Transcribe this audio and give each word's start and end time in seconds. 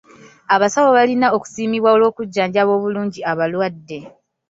Abasawo 0.55 0.89
balina 0.97 1.27
okusiimibwa 1.37 1.89
olw'okujjanjaba 1.95 2.71
obulungi 2.77 3.19
abalwadde. 3.31 3.99